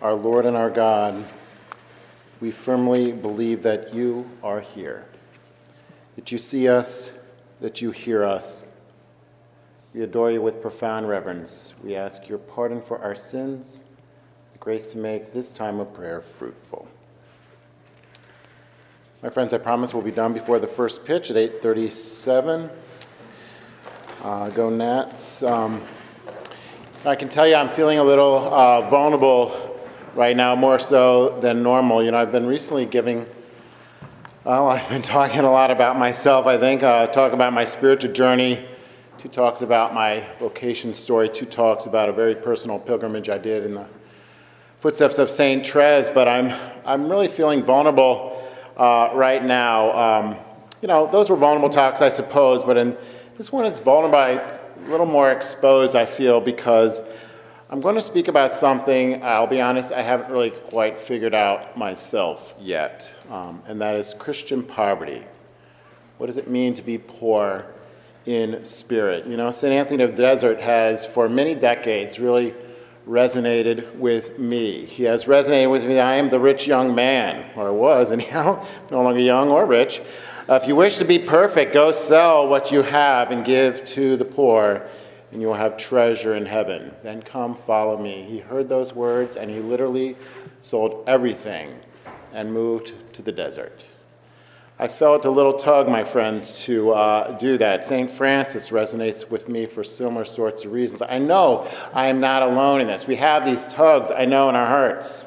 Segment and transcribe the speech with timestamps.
[0.00, 1.24] our Lord and our God,
[2.40, 5.04] we firmly believe that you are here,
[6.14, 7.10] that you see us,
[7.60, 8.64] that you hear us.
[9.92, 11.72] We adore you with profound reverence.
[11.82, 13.80] We ask your pardon for our sins,
[14.52, 16.86] the grace to make this time of prayer fruitful.
[19.20, 22.70] My friends, I promise we'll be done before the first pitch at 8:37.
[24.22, 25.42] Uh, go Nats.
[25.42, 25.82] Um,
[27.04, 29.67] I can tell you I'm feeling a little uh, vulnerable
[30.18, 32.02] right now, more so than normal.
[32.02, 33.24] You know, I've been recently giving,
[34.42, 36.82] well, I've been talking a lot about myself, I think.
[36.82, 38.66] Uh, talk about my spiritual journey,
[39.18, 43.64] two talks about my vocation story, two talks about a very personal pilgrimage I did
[43.64, 43.86] in the
[44.80, 45.64] footsteps of St.
[45.64, 46.52] Therese, but I'm,
[46.84, 48.42] I'm really feeling vulnerable
[48.76, 49.92] uh, right now.
[49.92, 50.36] Um,
[50.82, 52.96] you know, those were vulnerable talks, I suppose, but in,
[53.36, 57.00] this one is vulnerable, a little more exposed, I feel, because
[57.70, 61.76] I'm going to speak about something, I'll be honest, I haven't really quite figured out
[61.76, 65.22] myself yet, um, and that is Christian poverty.
[66.16, 67.66] What does it mean to be poor
[68.24, 69.26] in spirit?
[69.26, 69.70] You know, St.
[69.70, 72.54] Anthony of the Desert has, for many decades, really
[73.06, 74.86] resonated with me.
[74.86, 75.98] He has resonated with me.
[75.98, 80.00] I am the rich young man, or was anyhow, no longer young or rich.
[80.48, 84.16] Uh, if you wish to be perfect, go sell what you have and give to
[84.16, 84.88] the poor
[85.30, 86.92] and you will have treasure in heaven.
[87.02, 88.24] Then come, follow me.
[88.28, 90.16] He heard those words, and he literally
[90.60, 91.78] sold everything
[92.32, 93.84] and moved to the desert.
[94.80, 97.84] I felt a little tug, my friends, to uh, do that.
[97.84, 98.08] St.
[98.08, 101.02] Francis resonates with me for similar sorts of reasons.
[101.02, 103.04] I know I am not alone in this.
[103.04, 105.24] We have these tugs, I know, in our hearts.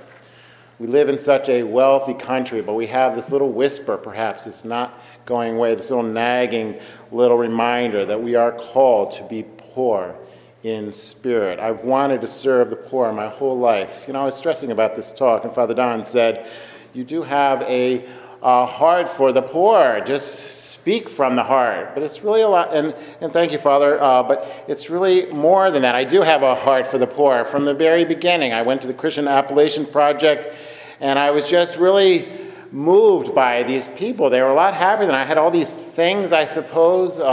[0.79, 4.63] We live in such a wealthy country, but we have this little whisper, perhaps, it's
[4.63, 6.79] not going away, this little nagging
[7.11, 10.15] little reminder that we are called to be poor
[10.63, 11.59] in spirit.
[11.59, 14.03] I've wanted to serve the poor my whole life.
[14.07, 16.47] You know, I was stressing about this talk, and Father Don said,
[16.93, 18.07] You do have a,
[18.41, 20.01] heart for the poor.
[20.05, 21.93] Just speak from the heart.
[21.93, 25.71] But it's really a lot, and, and thank you, Father, uh, but it's really more
[25.71, 25.95] than that.
[25.95, 27.45] I do have a heart for the poor.
[27.45, 30.55] From the very beginning, I went to the Christian Appalachian Project,
[30.99, 32.40] and I was just really
[32.71, 34.29] moved by these people.
[34.29, 37.19] They were a lot happier than I had all these things, I suppose.
[37.19, 37.25] Uh,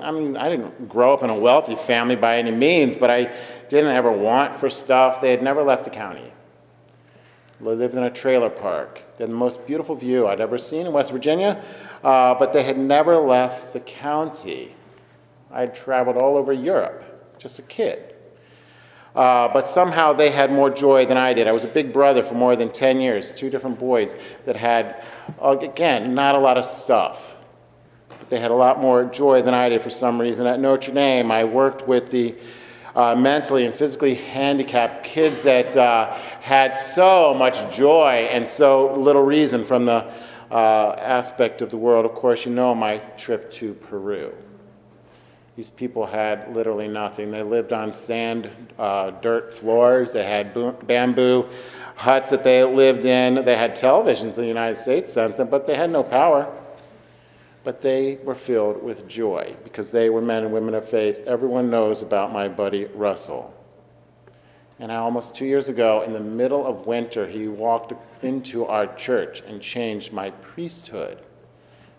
[0.00, 3.10] I, I, mean, I didn't grow up in a wealthy family by any means, but
[3.10, 3.32] I
[3.68, 5.20] didn't ever want for stuff.
[5.20, 6.32] They had never left the county.
[7.60, 9.02] They lived in a trailer park.
[9.16, 11.62] They had the most beautiful view I'd ever seen in West Virginia,
[12.04, 14.74] uh, but they had never left the county.
[15.50, 18.15] I'd traveled all over Europe, just a kid.
[19.16, 21.48] Uh, but somehow they had more joy than I did.
[21.48, 25.02] I was a big brother for more than 10 years, two different boys that had,
[25.40, 27.34] again, not a lot of stuff.
[28.10, 30.46] But they had a lot more joy than I did for some reason.
[30.46, 32.34] At Notre Dame, I worked with the
[32.94, 36.12] uh, mentally and physically handicapped kids that uh,
[36.42, 40.12] had so much joy and so little reason from the
[40.50, 42.04] uh, aspect of the world.
[42.04, 44.34] Of course, you know my trip to Peru.
[45.56, 47.30] These people had literally nothing.
[47.30, 50.12] They lived on sand, uh, dirt floors.
[50.12, 50.52] They had
[50.86, 51.48] bamboo
[51.94, 53.42] huts that they lived in.
[53.42, 56.52] They had televisions the United States sent them, but they had no power.
[57.64, 61.20] But they were filled with joy because they were men and women of faith.
[61.26, 63.52] Everyone knows about my buddy Russell.
[64.78, 69.42] And almost two years ago, in the middle of winter, he walked into our church
[69.48, 71.18] and changed my priesthood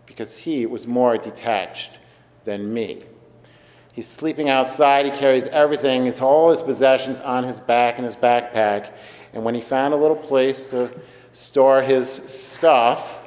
[0.05, 1.91] because he was more detached
[2.45, 3.03] than me.
[3.97, 5.07] He's sleeping outside.
[5.07, 8.91] He carries everything, his, all his possessions on his back in his backpack.
[9.33, 10.91] And when he found a little place to
[11.33, 13.17] store his stuff,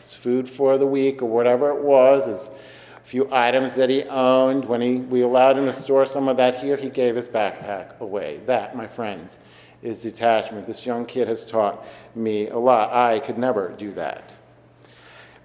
[0.00, 2.48] his food for the week or whatever it was, his
[3.04, 6.60] few items that he owned, when he, we allowed him to store some of that
[6.60, 8.40] here, he gave his backpack away.
[8.46, 9.38] That, my friends,
[9.82, 10.66] is detachment.
[10.66, 11.84] This young kid has taught
[12.14, 12.90] me a lot.
[12.90, 14.32] I could never do that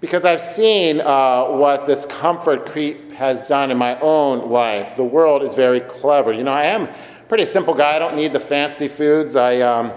[0.02, 4.96] because I've seen uh, what this comfort creep has done in my own life.
[4.96, 6.32] The world is very clever.
[6.32, 6.94] You know, I am a
[7.28, 7.94] pretty simple guy.
[7.94, 9.36] I don't need the fancy foods.
[9.36, 9.92] I, um,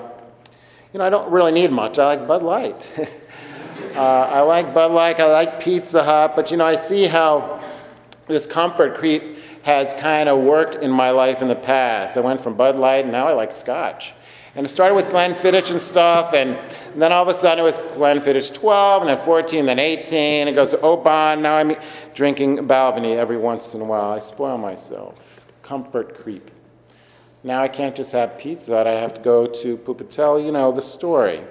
[0.94, 1.98] you know, I don't really need much.
[1.98, 2.88] I like Bud Light.
[3.96, 5.20] uh, I like Bud Light.
[5.20, 6.34] I like Pizza Hut.
[6.36, 7.60] But you know, I see how
[8.28, 12.16] this comfort creep has kind of worked in my life in the past.
[12.16, 14.14] I went from Bud Light, and now I like Scotch.
[14.54, 16.60] And it started with Glenfiddich and stuff, and,
[17.02, 20.48] then all of a sudden it was Glenfiddich 12, and then 14, then 18.
[20.48, 21.42] It goes oh, to Oban.
[21.42, 21.76] Now I'm
[22.14, 24.12] drinking Balvenie every once in a while.
[24.12, 25.16] I spoil myself.
[25.62, 26.52] Comfort creep.
[27.44, 28.78] Now I can't just have pizza.
[28.78, 30.44] I have to go to Pupatella.
[30.44, 31.42] You know the story.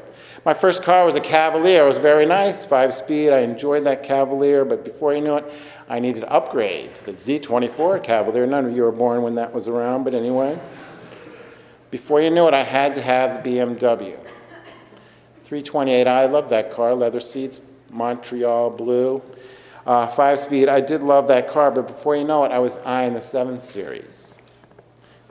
[0.44, 1.84] My first car was a Cavalier.
[1.84, 3.30] It was very nice, five speed.
[3.30, 5.52] I enjoyed that Cavalier, but before you knew it,
[5.88, 8.46] I needed to upgrade to the Z24 Cavalier.
[8.46, 10.58] None of you were born when that was around, but anyway.
[11.90, 14.18] Before you knew it, I had to have the BMW.
[15.48, 17.60] 328i, I love that car, leather seats,
[17.90, 19.22] Montreal blue.
[19.86, 22.78] Uh, five speed, I did love that car, but before you know it, I was
[22.78, 24.34] eyeing the 7 Series.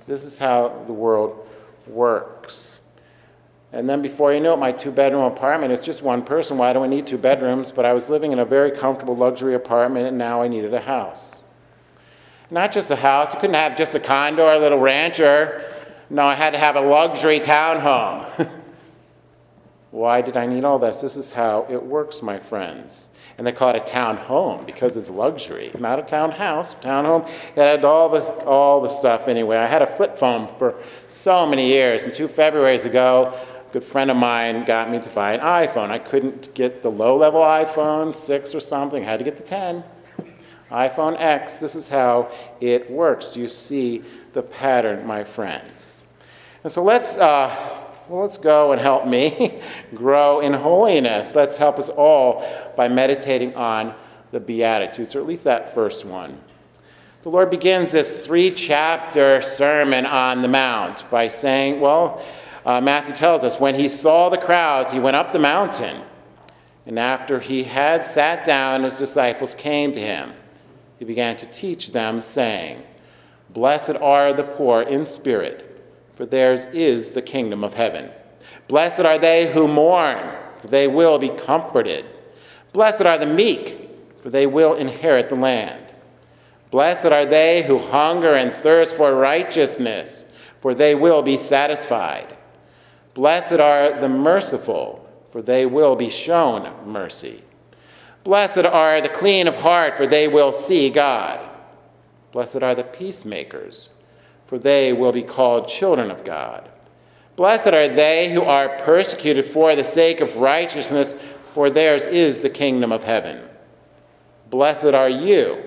[0.06, 1.48] This is how the world
[1.88, 2.80] works.
[3.72, 6.60] And then before you know it, my two bedroom apartment, it's just one person.
[6.60, 7.72] Why do I need two bedrooms?
[7.72, 10.82] But I was living in a very comfortable luxury apartment, and now I needed a
[10.82, 11.42] house.
[12.52, 15.74] Not just a house, you couldn't have just a condo or a little rancher.
[16.12, 18.48] No, I had to have a luxury townhome.
[19.94, 21.02] Why did I need all this?
[21.02, 23.10] This is how it works, my friends.
[23.38, 26.74] And they call it a town home because it's luxury, not a townhouse.
[26.74, 27.22] Town home,
[27.56, 29.58] it had all the, all the stuff anyway.
[29.58, 30.74] I had a flip phone for
[31.10, 32.02] so many years.
[32.02, 35.92] And two Februarys ago, a good friend of mine got me to buy an iPhone.
[35.92, 39.44] I couldn't get the low level iPhone 6 or something, I had to get the
[39.44, 39.84] 10.
[40.72, 43.28] iPhone X, this is how it works.
[43.28, 44.04] Do you see
[44.34, 46.02] the pattern, my friends?
[46.64, 47.16] And so let's.
[47.16, 47.83] Uh,
[48.14, 49.60] well, let's go and help me
[49.96, 51.34] grow in holiness.
[51.34, 53.96] Let's help us all by meditating on
[54.32, 56.40] the Beatitudes, or at least that first one.
[57.24, 62.24] The Lord begins this three chapter sermon on the Mount by saying, well,
[62.68, 66.04] uh, Matthew tells us, when he saw the crowds, he went up the mountain.
[66.86, 70.34] And after he had sat down, his disciples came to him.
[71.00, 72.84] He began to teach them, saying,
[73.50, 75.73] Blessed are the poor in spirit
[76.16, 78.10] for theirs is the kingdom of heaven.
[78.68, 82.06] Blessed are they who mourn, for they will be comforted.
[82.72, 83.90] Blessed are the meek,
[84.22, 85.84] for they will inherit the land.
[86.72, 90.26] Blessed are they who hunger and thirst for righteousness,
[90.62, 92.36] for they will be satisfied.
[93.14, 97.44] Blessed are the merciful, for they will be shown mercy.
[98.24, 101.48] Blessed are the clean of heart, for they will see God.
[102.32, 103.90] Blessed are the peacemakers
[104.54, 106.70] for they will be called children of God.
[107.36, 111.16] Blessed are they who are persecuted for the sake of righteousness,
[111.56, 113.44] for theirs is the kingdom of heaven.
[114.52, 115.58] Blessed are you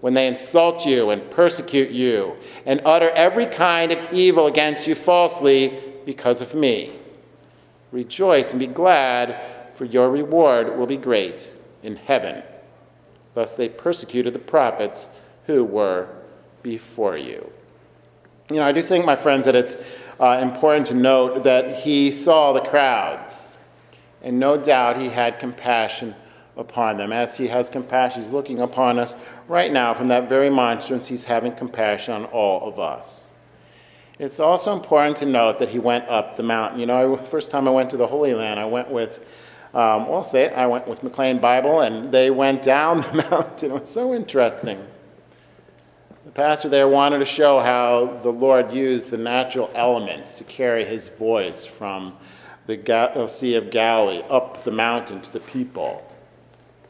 [0.00, 2.34] when they insult you and persecute you
[2.66, 6.98] and utter every kind of evil against you falsely because of me.
[7.92, 9.40] Rejoice and be glad,
[9.76, 11.48] for your reward will be great
[11.84, 12.42] in heaven.
[13.34, 15.06] Thus they persecuted the prophets
[15.46, 16.08] who were
[16.64, 17.52] before you.
[18.52, 19.76] You know, I do think, my friends, that it's
[20.20, 23.56] uh, important to note that he saw the crowds,
[24.20, 26.14] and no doubt he had compassion
[26.58, 27.14] upon them.
[27.14, 29.14] As he has compassion, he's looking upon us
[29.48, 33.32] right now from that very monstrance, he's having compassion on all of us.
[34.18, 36.78] It's also important to note that he went up the mountain.
[36.78, 39.20] You know, I, first time I went to the Holy Land, I went with,
[39.72, 43.26] um, well, I'll say it, I went with McLean Bible, and they went down the
[43.30, 43.70] mountain.
[43.70, 44.86] It was so interesting.
[46.32, 50.82] The pastor there wanted to show how the Lord used the natural elements to carry
[50.82, 52.16] his voice from
[52.66, 56.10] the uh, Sea of Galilee up the mountain to the people.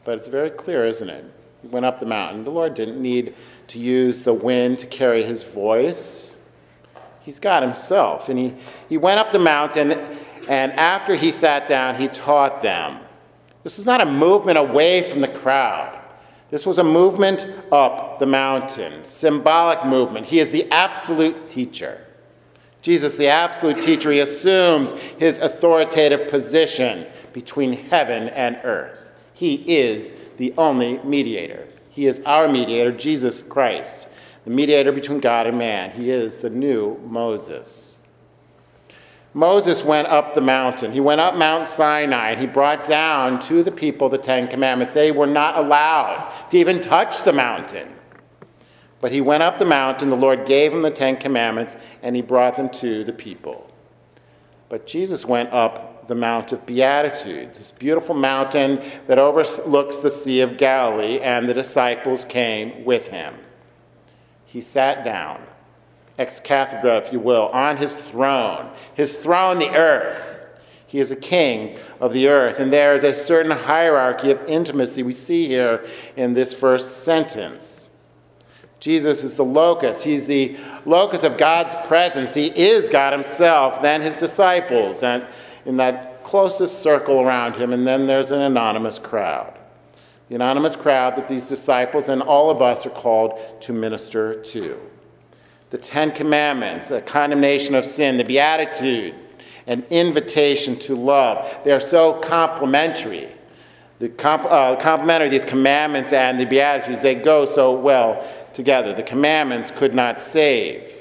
[0.05, 1.25] But it's very clear, isn't it?
[1.61, 2.45] He went up the mountain.
[2.45, 3.35] The Lord didn't need
[3.67, 6.33] to use the wind to carry his voice.
[7.19, 8.29] He's God himself.
[8.29, 8.53] And he,
[8.87, 9.91] he went up the mountain,
[10.47, 13.01] and after he sat down, he taught them.
[13.65, 15.99] This is not a movement away from the crowd.
[16.53, 20.27] This was a movement up the mountain, symbolic movement.
[20.27, 22.05] He is the absolute teacher.
[22.83, 29.09] Jesus, the absolute teacher, he assumes his authoritative position between heaven and earth.
[29.33, 31.67] He is the only mediator.
[31.89, 34.07] He is our mediator, Jesus Christ,
[34.43, 35.89] the mediator between God and man.
[35.89, 37.92] He is the new Moses.
[39.33, 40.91] Moses went up the mountain.
[40.91, 44.93] He went up Mount Sinai and he brought down to the people the Ten Commandments.
[44.93, 47.89] They were not allowed to even touch the mountain.
[49.01, 52.21] But he went up the mountain, the Lord gave him the Ten Commandments, and he
[52.21, 53.69] brought them to the people.
[54.69, 60.41] But Jesus went up the Mount of Beatitudes, this beautiful mountain that overlooks the Sea
[60.41, 63.33] of Galilee, and the disciples came with him.
[64.45, 65.41] He sat down
[66.17, 68.69] ex cathedra, if you will, on his throne.
[68.93, 70.39] His throne, the earth.
[70.87, 72.59] He is a king of the earth.
[72.59, 77.89] And there is a certain hierarchy of intimacy we see here in this first sentence.
[78.79, 80.03] Jesus is the locus.
[80.03, 82.33] He's the locus of God's presence.
[82.33, 85.25] He is God himself, then his disciples, and
[85.65, 87.73] in that closest circle around him.
[87.73, 89.57] And then there's an anonymous crowd.
[90.29, 94.79] The anonymous crowd that these disciples and all of us are called to minister to
[95.73, 99.15] the Ten Commandments, a condemnation of sin, the Beatitude,
[99.65, 101.63] an invitation to love.
[101.63, 103.31] They are so complementary.
[103.97, 108.93] The comp- uh, complementary, these commandments and the Beatitudes, they go so well together.
[108.93, 110.93] The commandments could not save.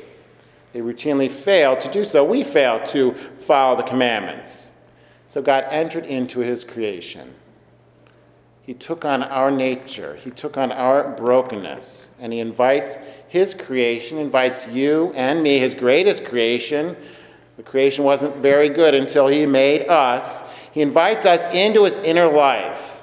[0.73, 2.25] They routinely fail to do so.
[2.25, 3.15] We fail to
[3.47, 4.71] follow the commandments.
[5.27, 7.35] So God entered into his creation.
[8.63, 12.97] He took on our nature, he took on our brokenness, and he invites
[13.33, 16.95] his creation, invites you and me, his greatest creation.
[17.57, 20.43] The creation wasn't very good until he made us.
[20.73, 23.03] He invites us into his inner life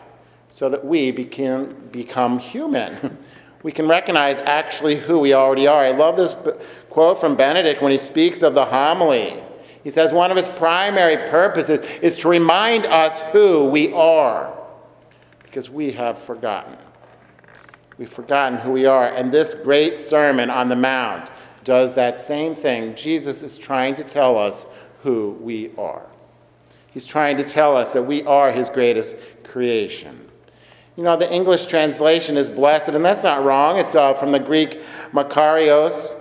[0.51, 3.17] so that we become, become human.
[3.63, 5.83] we can recognize actually who we already are.
[5.83, 6.35] I love this
[6.91, 9.41] quote from Benedict when he speaks of the homily.
[9.83, 14.55] He says one of its primary purposes is to remind us who we are
[15.41, 16.77] because we have forgotten.
[17.99, 19.13] We've forgotten who we are.
[19.13, 21.29] And this great Sermon on the Mount
[21.65, 22.95] does that same thing.
[22.95, 24.65] Jesus is trying to tell us
[25.03, 26.05] who we are.
[26.91, 30.29] He's trying to tell us that we are his greatest creation.
[30.95, 33.77] You know, the English translation is blessed, and that's not wrong.
[33.77, 34.79] It's uh, from the Greek
[35.11, 36.15] makarios.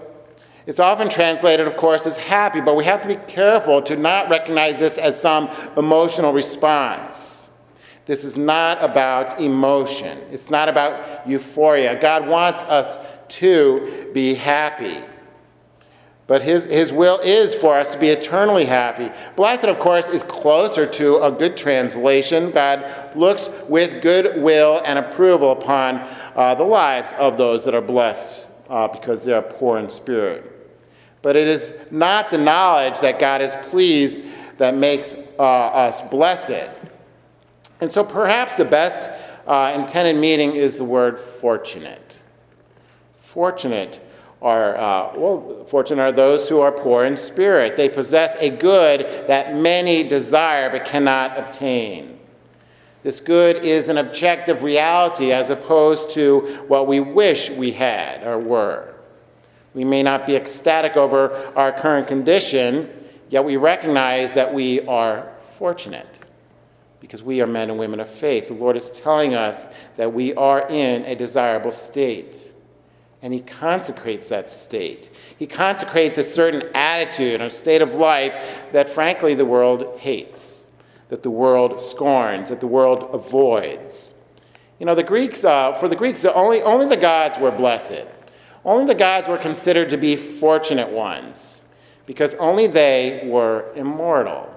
[0.66, 4.28] It's often translated, of course, as happy, but we have to be careful to not
[4.28, 7.37] recognize this as some emotional response.
[8.08, 12.00] This is not about emotion, it's not about euphoria.
[12.00, 12.96] God wants us
[13.28, 15.04] to be happy.
[16.26, 19.10] But his, his will is for us to be eternally happy.
[19.36, 22.50] Blessed, of course, is closer to a good translation.
[22.50, 25.96] God looks with good will and approval upon
[26.34, 30.50] uh, the lives of those that are blessed uh, because they are poor in spirit.
[31.20, 34.22] But it is not the knowledge that God is pleased
[34.56, 36.68] that makes uh, us blessed.
[37.80, 39.10] And so perhaps the best
[39.46, 42.16] uh, intended meaning is the word fortunate.
[43.22, 44.00] Fortunate
[44.42, 47.76] are, uh, well, fortunate are those who are poor in spirit.
[47.76, 52.18] They possess a good that many desire but cannot obtain.
[53.02, 58.38] This good is an objective reality as opposed to what we wish we had or
[58.38, 58.94] were.
[59.72, 62.90] We may not be ecstatic over our current condition,
[63.30, 66.18] yet we recognize that we are fortunate
[67.00, 68.48] because we are men and women of faith.
[68.48, 72.52] The Lord is telling us that we are in a desirable state
[73.22, 75.10] and he consecrates that state.
[75.38, 78.32] He consecrates a certain attitude, a state of life
[78.72, 80.66] that, frankly, the world hates,
[81.08, 84.12] that the world scorns, that the world avoids.
[84.78, 88.06] You know, the Greeks, uh, for the Greeks, only, only the gods were blessed.
[88.64, 91.60] Only the gods were considered to be fortunate ones,
[92.06, 94.48] because only they were immortal.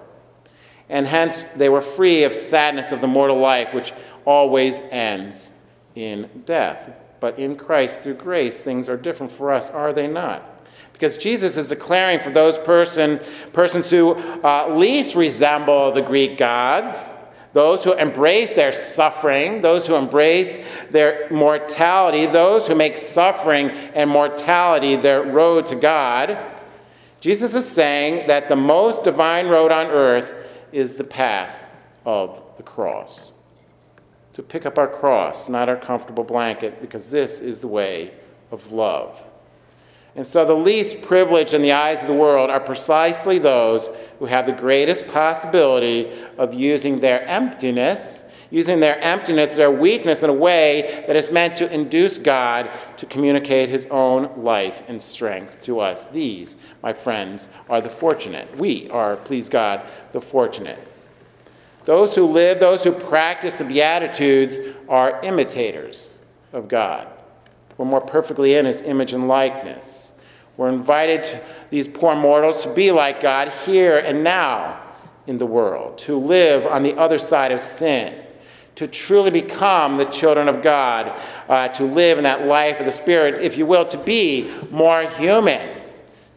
[0.91, 3.93] And hence, they were free of sadness of the mortal life, which
[4.25, 5.49] always ends
[5.95, 6.91] in death.
[7.21, 10.43] But in Christ, through grace, things are different for us, are they not?
[10.91, 13.21] Because Jesus is declaring for those person,
[13.53, 17.09] persons who uh, least resemble the Greek gods,
[17.53, 20.57] those who embrace their suffering, those who embrace
[20.89, 26.37] their mortality, those who make suffering and mortality their road to God.
[27.21, 30.33] Jesus is saying that the most divine road on earth
[30.71, 31.63] is the path
[32.05, 33.31] of the cross
[34.33, 38.11] to pick up our cross, not our comfortable blanket, because this is the way
[38.51, 39.21] of love.
[40.15, 43.87] And so the least privileged in the eyes of the world are precisely those
[44.19, 50.29] who have the greatest possibility of using their emptiness, using their emptiness, their weakness in
[50.29, 55.63] a way that is meant to induce God to communicate his own life and strength
[55.63, 56.05] to us.
[56.07, 58.55] These, my friends, are the fortunate.
[58.57, 59.81] We are, please God,
[60.11, 60.79] the fortunate.
[61.85, 66.11] Those who live, those who practice the Beatitudes are imitators
[66.53, 67.07] of God.
[67.77, 70.11] We're more perfectly in his image and likeness.
[70.57, 71.41] We're invited, to,
[71.71, 74.79] these poor mortals, to be like God here and now
[75.25, 78.20] in the world, to live on the other side of sin,
[78.75, 82.91] to truly become the children of God, uh, to live in that life of the
[82.91, 85.81] Spirit, if you will, to be more human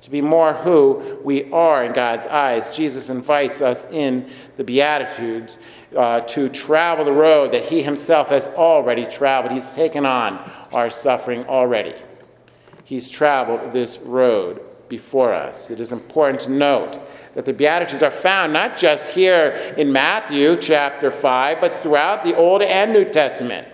[0.05, 2.69] to be more who we are in God's eyes.
[2.76, 5.57] Jesus invites us in the Beatitudes
[5.97, 9.55] uh, to travel the road that He Himself has already traveled.
[9.55, 10.38] He's taken on
[10.75, 11.95] our suffering already.
[12.85, 14.61] He's traveled this road
[14.91, 15.71] before us.
[15.71, 17.00] It is important to note
[17.35, 22.37] that the Beatitudes are found not just here in Matthew chapter 5, but throughout the
[22.37, 23.69] Old and New Testament.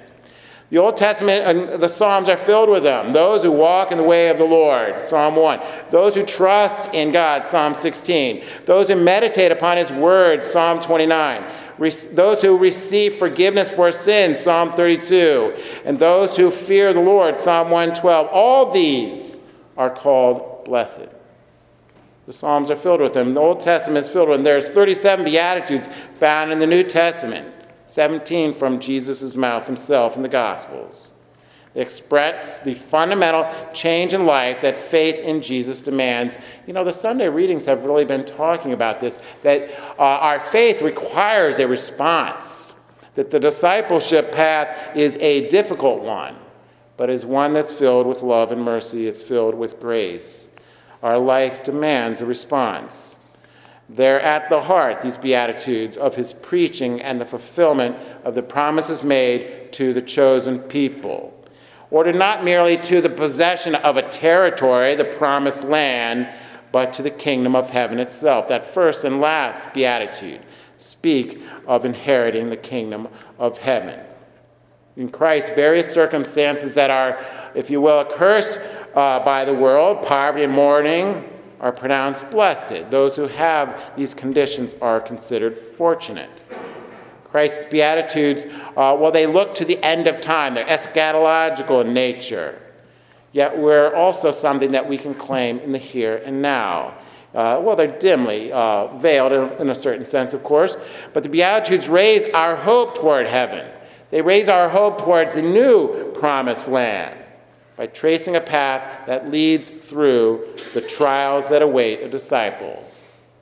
[0.70, 3.12] The Old Testament and the Psalms are filled with them.
[3.12, 5.60] Those who walk in the way of the Lord, Psalm 1.
[5.90, 8.44] Those who trust in God, Psalm 16.
[8.66, 11.44] Those who meditate upon His word, Psalm 29.
[11.78, 15.56] Re- those who receive forgiveness for sins, Psalm 32.
[15.84, 18.28] And those who fear the Lord, Psalm 112.
[18.30, 19.36] All these
[19.76, 21.08] are called blessed.
[22.30, 23.34] The Psalms are filled with them.
[23.34, 24.44] The Old Testament is filled with them.
[24.44, 25.88] There's 37 Beatitudes
[26.20, 27.52] found in the New Testament.
[27.88, 31.10] 17 from Jesus' mouth himself in the Gospels.
[31.74, 36.38] They express the fundamental change in life that faith in Jesus demands.
[36.68, 39.68] You know, the Sunday readings have really been talking about this that
[39.98, 42.72] uh, our faith requires a response,
[43.16, 46.36] that the discipleship path is a difficult one,
[46.96, 50.49] but is one that's filled with love and mercy, it's filled with grace.
[51.02, 53.16] Our life demands a response.
[53.88, 59.02] They're at the heart, these Beatitudes, of his preaching and the fulfillment of the promises
[59.02, 61.34] made to the chosen people
[61.90, 66.28] ordered not merely to the possession of a territory, the promised land,
[66.72, 68.48] but to the kingdom of heaven itself.
[68.48, 70.40] That first and last beatitude
[70.78, 74.00] speak of inheriting the kingdom of heaven.
[74.96, 78.58] In Christ, various circumstances that are, if you will, accursed
[78.94, 81.24] uh, by the world, poverty and mourning,
[81.60, 82.90] are pronounced blessed.
[82.90, 86.30] Those who have these conditions are considered fortunate.
[87.24, 88.44] Christ's Beatitudes,
[88.76, 90.54] uh, well, they look to the end of time.
[90.54, 92.60] They're eschatological in nature.
[93.32, 96.98] Yet we're also something that we can claim in the here and now.
[97.32, 100.76] Uh, well, they're dimly uh, veiled in, in a certain sense, of course,
[101.12, 103.70] but the Beatitudes raise our hope toward heaven.
[104.10, 107.19] They raise our hope towards the new promised land
[107.80, 112.86] by tracing a path that leads through the trials that await a disciple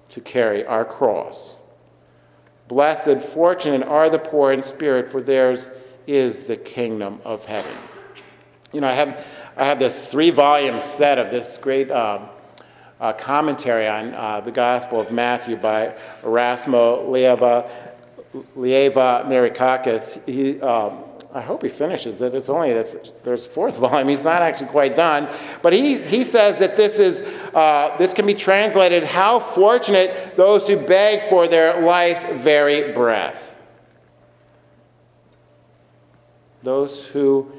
[0.09, 1.57] to carry our cross.
[2.69, 5.67] Blessed, fortunate are the poor in spirit, for theirs
[6.07, 7.75] is the kingdom of heaven.
[8.73, 9.27] You know, I have,
[9.57, 12.29] I have this three volume set of this great uh,
[13.01, 17.69] uh, commentary on uh, the Gospel of Matthew by Erasmo Leiva,
[18.55, 20.25] Leiva Merikakis.
[20.27, 22.35] He, um, I hope he finishes it.
[22.35, 24.09] It's only this, there's fourth volume.
[24.09, 25.29] He's not actually quite done,
[25.63, 27.21] but he, he says that this is
[27.55, 33.55] uh, this can be translated: "How fortunate those who beg for their life's very breath."
[36.63, 37.53] Those who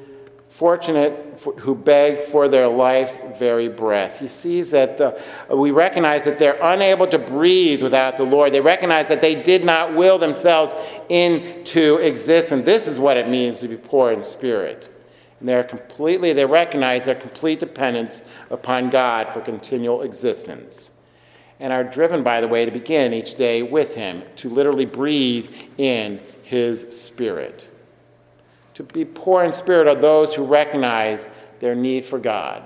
[0.50, 4.18] fortunate who beg for their life's very breath.
[4.18, 5.18] He sees that the,
[5.54, 8.52] we recognize that they're unable to breathe without the Lord.
[8.52, 10.74] They recognize that they did not will themselves
[11.08, 12.64] into existence.
[12.64, 14.88] This is what it means to be poor in spirit.
[15.38, 18.20] And they're completely, they recognize their complete dependence
[18.50, 20.90] upon God for continual existence.
[21.58, 25.48] And are driven, by the way, to begin each day with Him, to literally breathe
[25.78, 27.69] in His Spirit.
[28.80, 32.62] To be poor in spirit are those who recognize their need for God,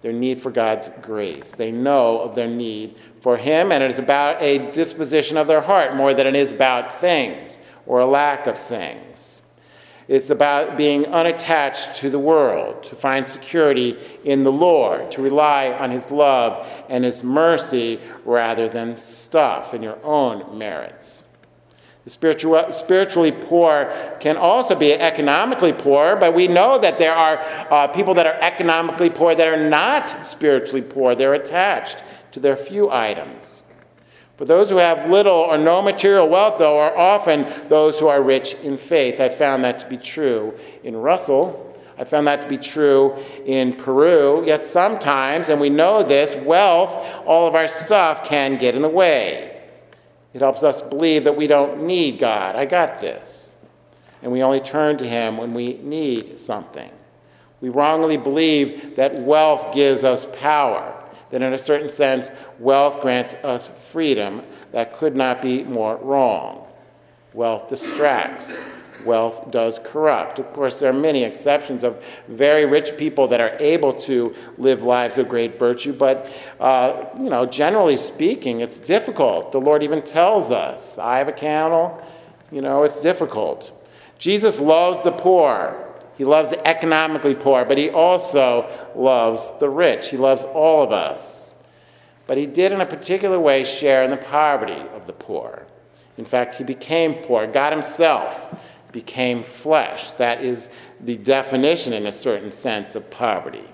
[0.00, 1.50] their need for God's grace.
[1.50, 5.62] They know of their need for Him, and it is about a disposition of their
[5.62, 9.42] heart more than it is about things or a lack of things.
[10.06, 15.72] It's about being unattached to the world, to find security in the Lord, to rely
[15.72, 21.24] on His love and His mercy rather than stuff and your own merits.
[22.08, 27.38] Spiritual, spiritually poor can also be economically poor, but we know that there are
[27.72, 31.16] uh, people that are economically poor that are not spiritually poor.
[31.16, 31.98] They're attached
[32.30, 33.64] to their few items.
[34.36, 38.22] But those who have little or no material wealth, though, are often those who are
[38.22, 39.20] rich in faith.
[39.20, 41.76] I found that to be true in Russell.
[41.98, 43.16] I found that to be true
[43.46, 44.46] in Peru.
[44.46, 46.90] Yet sometimes, and we know this, wealth,
[47.26, 49.55] all of our stuff can get in the way.
[50.36, 52.56] It helps us believe that we don't need God.
[52.56, 53.52] I got this.
[54.20, 56.90] And we only turn to Him when we need something.
[57.62, 60.94] We wrongly believe that wealth gives us power,
[61.30, 64.42] that in a certain sense, wealth grants us freedom.
[64.72, 66.66] That could not be more wrong.
[67.32, 68.60] Wealth distracts,
[69.04, 70.38] wealth does corrupt.
[70.38, 74.82] Of course, there are many exceptions of very rich people that are able to live
[74.82, 76.30] lives of great virtue, but
[76.60, 79.52] uh, you know, generally speaking, it's difficult.
[79.52, 82.02] The Lord even tells us, "I have a camel."
[82.52, 83.72] You know, it's difficult.
[84.18, 85.82] Jesus loves the poor.
[86.16, 90.08] He loves economically poor, but he also loves the rich.
[90.08, 91.50] He loves all of us.
[92.26, 95.66] But he did, in a particular way, share in the poverty of the poor.
[96.16, 97.46] In fact, he became poor.
[97.46, 98.46] God himself
[98.92, 100.12] became flesh.
[100.12, 100.68] That is
[101.00, 103.64] the definition, in a certain sense, of poverty.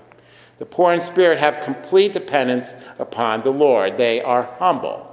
[0.59, 3.97] The poor in spirit have complete dependence upon the Lord.
[3.97, 5.09] They are humble.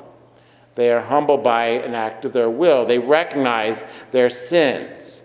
[0.75, 2.87] They are humble by an act of their will.
[2.87, 5.23] They recognize their sins.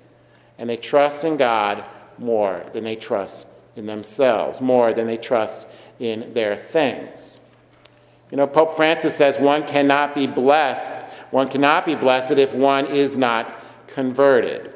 [0.57, 1.83] And they trust in God
[2.17, 5.67] more than they trust in themselves, more than they trust
[5.99, 7.39] in their things.
[8.31, 10.91] You know, Pope Francis says one cannot be blessed,
[11.31, 13.61] one cannot be blessed if one is not
[13.95, 14.73] converted.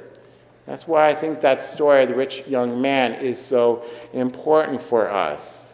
[0.65, 5.12] That's why I think that story of the rich young man is so important for
[5.12, 5.67] us.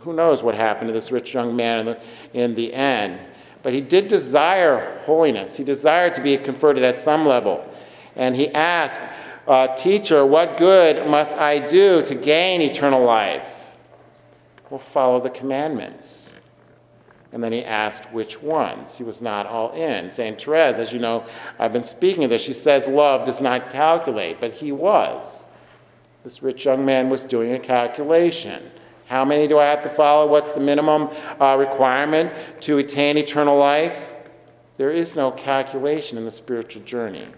[0.00, 2.00] Who knows what happened to this rich young man in the,
[2.32, 3.20] in the end?
[3.62, 5.56] But he did desire holiness.
[5.56, 7.68] He desired to be converted at some level.
[8.14, 9.00] And he asked
[9.46, 13.48] uh, Teacher, what good must I do to gain eternal life?
[14.70, 16.35] Well, follow the commandments.
[17.36, 18.94] And then he asked which ones.
[18.94, 20.10] He was not all in.
[20.10, 20.40] St.
[20.40, 21.26] Therese, as you know,
[21.58, 22.40] I've been speaking of this.
[22.40, 25.46] She says love does not calculate, but he was.
[26.24, 28.70] This rich young man was doing a calculation.
[29.08, 30.26] How many do I have to follow?
[30.26, 34.02] What's the minimum uh, requirement to attain eternal life?
[34.78, 37.28] There is no calculation in the spiritual journey.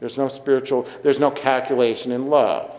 [0.00, 2.75] There's no spiritual, there's no calculation in love.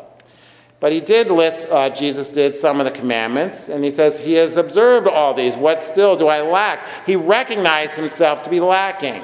[0.80, 4.34] But he did list, uh, Jesus did, some of the commandments, and he says, He
[4.34, 5.56] has observed all these.
[5.56, 6.86] What still do I lack?
[7.06, 9.24] He recognized himself to be lacking.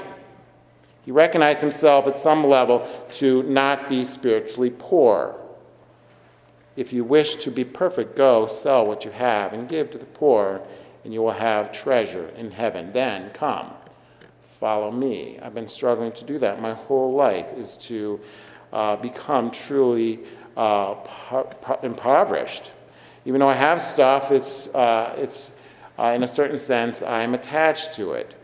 [1.06, 5.40] He recognized himself at some level to not be spiritually poor.
[6.76, 10.06] If you wish to be perfect, go sell what you have and give to the
[10.06, 10.62] poor,
[11.04, 12.94] and you will have treasure in heaven.
[12.94, 13.74] Then come,
[14.60, 15.38] follow me.
[15.40, 18.20] I've been struggling to do that my whole life, is to
[18.72, 20.22] uh, become truly
[20.56, 20.96] uh,
[21.82, 22.72] impoverished.
[23.26, 25.52] Even though I have stuff, it's, uh, it's
[25.98, 28.36] uh, in a certain sense, I'm attached to it.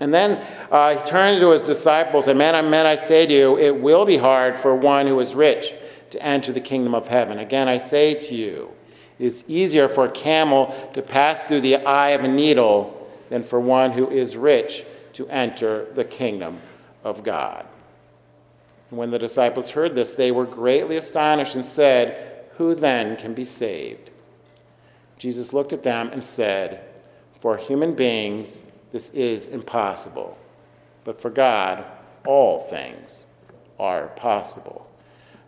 [0.00, 3.58] And then uh, he turned to his disciples and, Man, man, I say to you,
[3.58, 5.74] it will be hard for one who is rich
[6.10, 7.38] to enter the kingdom of heaven.
[7.38, 8.70] Again, I say to you,
[9.18, 13.44] it is easier for a camel to pass through the eye of a needle than
[13.44, 16.58] for one who is rich to enter the kingdom
[17.04, 17.66] of God.
[18.90, 23.34] And when the disciples heard this, they were greatly astonished and said, Who then can
[23.34, 24.10] be saved?
[25.18, 26.84] Jesus looked at them and said,
[27.40, 28.60] For human beings,
[28.92, 30.36] this is impossible,
[31.04, 31.84] but for God,
[32.26, 33.26] all things
[33.78, 34.90] are possible.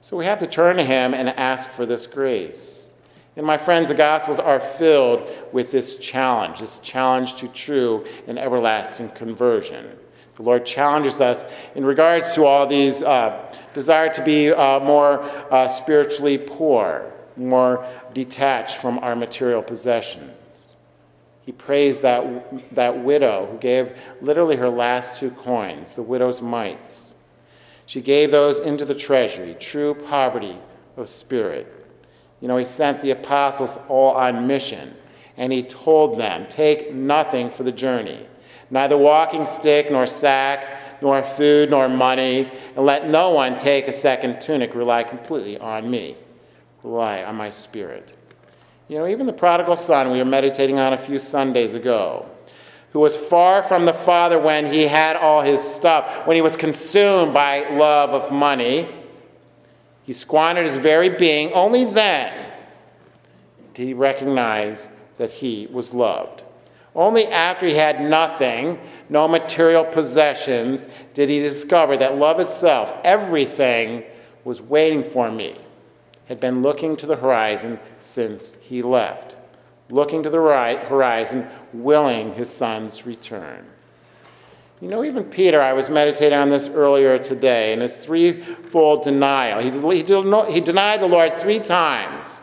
[0.00, 2.90] So we have to turn to Him and ask for this grace.
[3.37, 8.38] And my friends, the Gospels are filled with this challenge, this challenge to true and
[8.38, 9.98] everlasting conversion.
[10.42, 11.44] The Lord challenges us
[11.76, 17.87] in regards to all these uh, desire to be uh, more uh, spiritually poor, more
[18.12, 20.74] detached from our material possessions.
[21.46, 27.14] He praised that, that widow who gave literally her last two coins, the widow's mites.
[27.87, 30.59] She gave those into the treasury, true poverty
[30.96, 31.72] of spirit.
[32.40, 34.96] You know, he sent the apostles all on mission,
[35.37, 38.26] and he told them, Take nothing for the journey,
[38.72, 43.92] neither walking stick, nor sack, nor food, nor money, and let no one take a
[43.92, 44.74] second tunic.
[44.74, 46.16] Rely completely on me,
[46.82, 48.18] rely on my spirit.
[48.88, 52.26] You know, even the prodigal son we were meditating on a few Sundays ago
[52.92, 56.56] who was far from the Father when he had all his stuff, when he was
[56.56, 58.88] consumed by love of money.
[60.04, 61.52] He squandered his very being.
[61.52, 62.52] Only then
[63.72, 66.41] did he recognize that he was loved.
[66.94, 68.78] Only after he had nothing,
[69.09, 74.05] no material possessions, did he discover that love itself, everything,
[74.44, 75.59] was waiting for me,
[76.26, 79.37] had been looking to the horizon since he left
[79.92, 83.64] looking to the right horizon, willing his son's return.
[84.81, 89.61] You know, even Peter, I was meditating on this earlier today, and his threefold denial.
[89.61, 92.38] He, he, he denied the Lord three times,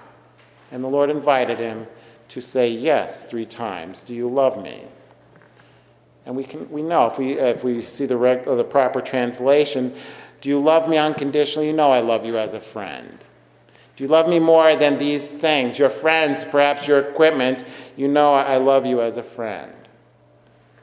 [0.72, 1.88] and the Lord invited him
[2.30, 4.02] to say yes three times.
[4.02, 4.84] Do you love me?
[6.26, 9.96] And we, can, we know if we, if we see the, reg, the proper translation,
[10.42, 11.68] do you love me unconditionally?
[11.68, 13.20] You know I love you as a friend.
[13.98, 15.78] Do you love me more than these things?
[15.78, 17.66] Your friends, perhaps your equipment,
[17.98, 19.74] you know I love you as a friend.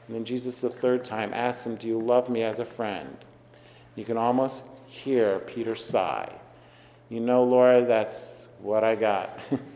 [0.06, 3.16] And then Jesus, the third time, asks him, Do you love me as a friend?
[3.94, 6.30] You can almost hear Peter sigh.
[7.08, 9.38] You know, Lord, that's what I got.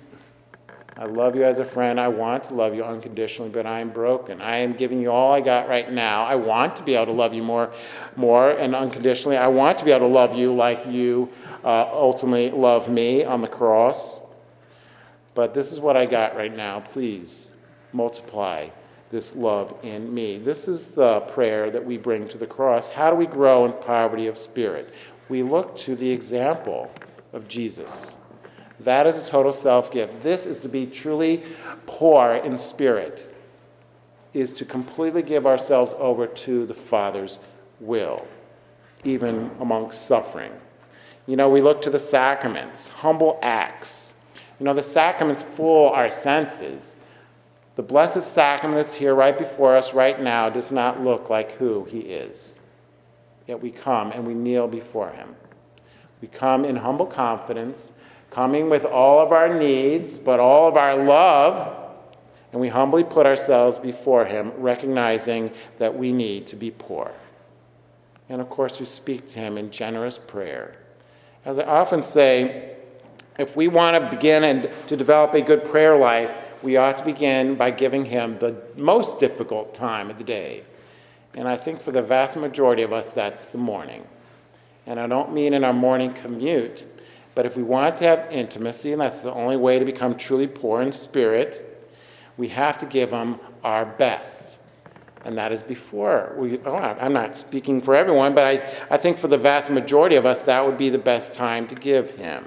[1.01, 1.99] I love you as a friend.
[1.99, 4.43] I want to love you unconditionally, but I am broken.
[4.43, 6.25] I am giving you all I got right now.
[6.27, 7.73] I want to be able to love you more,
[8.17, 9.39] more and unconditionally.
[9.39, 11.31] I want to be able to love you like you
[11.65, 14.21] uh, ultimately love me on the cross.
[15.35, 16.81] But this is what I got right now.
[16.81, 17.51] Please
[17.95, 18.69] multiply
[19.11, 20.37] this love in me.
[20.37, 22.91] This is the prayer that we bring to the cross.
[22.91, 24.93] How do we grow in poverty of spirit?
[25.31, 26.93] We look to the example
[27.33, 28.17] of Jesus.
[28.81, 30.23] That is a total self gift.
[30.23, 31.45] This is to be truly
[31.87, 33.33] poor in spirit,
[34.33, 37.39] is to completely give ourselves over to the Father's
[37.79, 38.27] will,
[39.05, 40.53] even amongst suffering.
[41.27, 44.15] You know, we look to the sacraments, humble acts.
[44.59, 46.97] You know, the sacraments fool our senses.
[47.77, 51.85] The Blessed Sacrament that's here right before us right now does not look like who
[51.85, 52.59] he is.
[53.47, 55.35] Yet we come and we kneel before him.
[56.21, 57.93] We come in humble confidence,
[58.31, 61.77] coming with all of our needs, but all of our love,
[62.53, 67.13] and we humbly put ourselves before him, recognizing that we need to be poor.
[68.29, 70.77] And of course, we speak to him in generous prayer
[71.45, 72.77] As I often say,
[73.39, 76.31] if we want to begin and to develop a good prayer life,
[76.63, 80.63] we ought to begin by giving Him the most difficult time of the day.
[81.35, 84.05] And I think for the vast majority of us, that's the morning.
[84.87, 86.85] And I don't mean in our morning commute,
[87.41, 90.47] but if we want to have intimacy, and that's the only way to become truly
[90.47, 91.91] poor in spirit,
[92.37, 94.59] we have to give Him our best.
[95.25, 99.17] And that is before we, oh, I'm not speaking for everyone, but I, I think
[99.17, 102.45] for the vast majority of us, that would be the best time to give Him,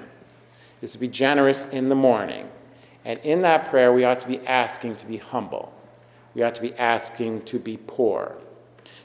[0.80, 2.48] is to be generous in the morning.
[3.04, 5.74] And in that prayer, we ought to be asking to be humble.
[6.36, 8.36] We ought to be asking to be poor.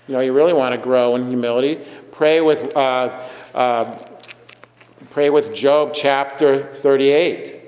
[0.08, 1.84] You know, you really want to grow in humility.
[2.12, 3.98] Pray with, uh, uh,
[5.10, 7.60] pray with Job chapter 38.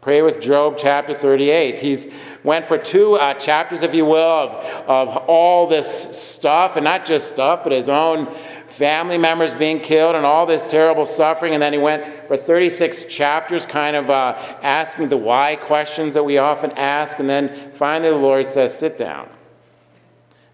[0.00, 1.78] Pray with Job chapter 38.
[1.78, 2.08] He's
[2.42, 4.50] went for two uh, chapters, if you will, of,
[4.88, 8.34] of all this stuff, and not just stuff, but his own
[8.68, 11.54] family members being killed and all this terrible suffering.
[11.54, 16.24] And then he went for 36 chapters, kind of uh, asking the why questions that
[16.24, 17.18] we often ask.
[17.20, 19.28] And then finally, the Lord says, Sit down.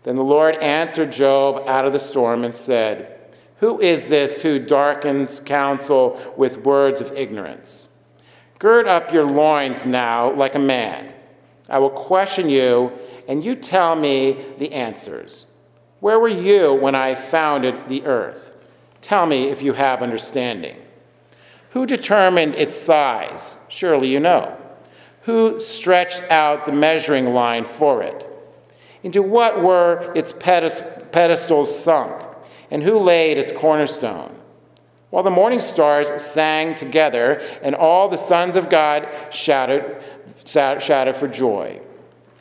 [0.03, 3.18] Then the Lord answered Job out of the storm and said,
[3.59, 7.89] Who is this who darkens counsel with words of ignorance?
[8.59, 11.13] Gird up your loins now like a man.
[11.69, 12.93] I will question you,
[13.27, 15.47] and you tell me the answers.
[16.01, 18.53] Where were you when I founded the earth?
[19.01, 20.77] Tell me if you have understanding.
[21.71, 23.55] Who determined its size?
[23.69, 24.57] Surely you know.
[25.23, 28.25] Who stretched out the measuring line for it?
[29.03, 32.28] Into what were its pedestals sunk?
[32.71, 34.35] And who laid its cornerstone?
[35.11, 39.97] While the morning stars sang together, and all the sons of God shouted,
[40.45, 41.81] shouted for joy.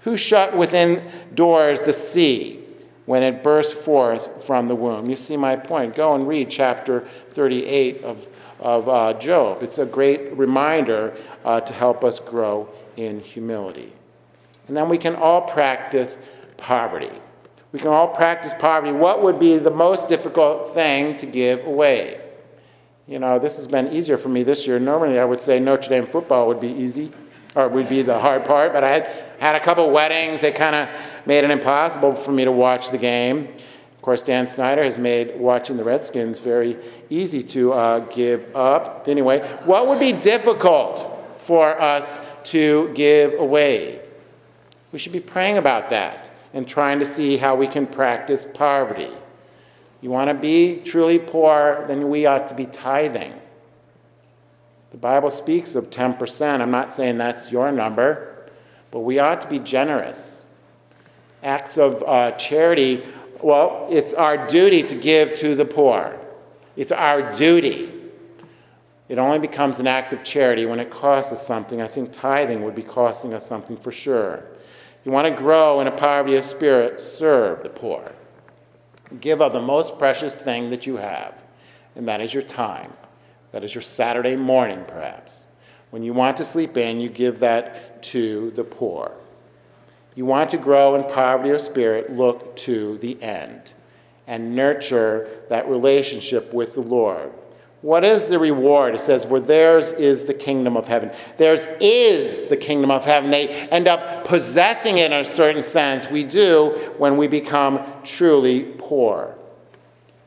[0.03, 2.59] Who shut within doors the sea
[3.05, 5.09] when it burst forth from the womb?
[5.09, 5.95] You see my point.
[5.95, 8.27] Go and read chapter 38 of,
[8.59, 9.63] of uh, Job.
[9.63, 13.93] It's a great reminder uh, to help us grow in humility.
[14.67, 16.17] And then we can all practice
[16.57, 17.11] poverty.
[17.77, 18.91] We can all practice poverty.
[18.91, 22.19] What would be the most difficult thing to give away?
[23.07, 24.79] You know, this has been easier for me this year.
[24.79, 27.11] Normally, I would say Notre Dame football would be easy,
[27.53, 30.41] or would be the hard part, but I had, a couple weddings.
[30.41, 30.89] They kind of
[31.27, 33.47] made it impossible for me to watch the game.
[33.95, 36.77] Of course, Dan Snyder has made watching the Redskins very
[37.11, 39.07] easy to uh, give up.
[39.07, 44.01] Anyway, what would be difficult for us to give away?
[44.91, 49.11] We should be praying about that and trying to see how we can practice poverty.
[50.01, 53.35] You want to be truly poor, then we ought to be tithing.
[54.89, 56.59] The Bible speaks of 10%.
[56.59, 58.49] I'm not saying that's your number,
[58.89, 60.43] but we ought to be generous.
[61.43, 63.03] Acts of uh, charity,
[63.43, 66.19] well, it's our duty to give to the poor.
[66.75, 67.93] It's our duty.
[69.09, 71.83] It only becomes an act of charity when it costs us something.
[71.83, 74.43] I think tithing would be costing us something for sure.
[75.07, 78.11] You want to grow in a poverty of spirit, serve the poor.
[79.21, 81.33] Give of the most precious thing that you have,
[81.95, 82.91] and that is your time.
[83.53, 85.39] That is your Saturday morning, perhaps.
[85.91, 89.13] When you want to sleep in, you give that to the poor.
[90.13, 93.61] You want to grow in poverty of spirit, look to the end
[94.27, 97.31] and nurture that relationship with the Lord.
[97.81, 98.95] What is the reward?
[98.95, 101.11] It says, where theirs is the kingdom of heaven.
[101.37, 103.29] Theirs is the kingdom of heaven.
[103.29, 106.09] They end up possessing it in a certain sense.
[106.09, 109.35] We do when we become truly poor.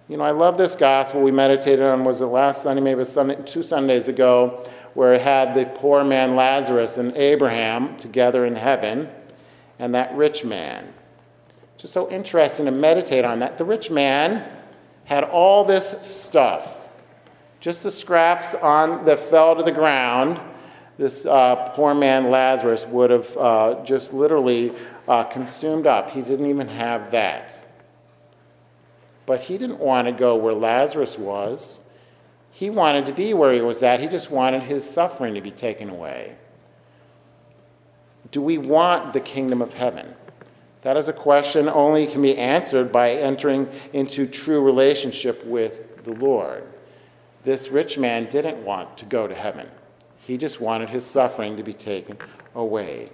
[0.09, 2.05] You know, I love this gospel we meditated on.
[2.05, 2.83] Was it last Sunday?
[2.83, 8.45] Maybe Sunday, two Sundays ago, where it had the poor man Lazarus and Abraham together
[8.45, 9.09] in heaven,
[9.79, 10.93] and that rich man.
[11.79, 13.59] Just so interesting to meditate on that.
[13.59, 14.49] The rich man
[15.05, 16.77] had all this stuff
[17.61, 20.41] just the scraps on that fell to the ground,
[20.97, 24.75] this uh, poor man Lazarus would have uh, just literally
[25.07, 26.11] uh, consumed up.
[26.11, 27.57] He didn't even have that.
[29.27, 31.81] But he didn't want to go where Lazarus was.
[32.51, 34.01] He wanted to be where he was at.
[34.01, 36.37] He just wanted his suffering to be taken away.
[38.33, 40.15] Do we want the kingdom of heaven?
[40.83, 46.13] That is a question only can be answered by entering into true relationship with the
[46.13, 46.65] Lord.
[47.45, 49.69] This rich man didn't want to go to heaven.
[50.21, 52.19] He just wanted his suffering to be taken
[52.55, 53.09] away.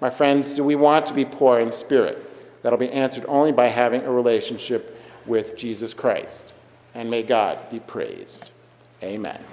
[0.00, 2.24] My friends, do we want to be poor in spirit?
[2.62, 6.52] That'll be answered only by having a relationship with Jesus Christ.
[6.94, 8.50] And may God be praised.
[9.02, 9.44] Amen.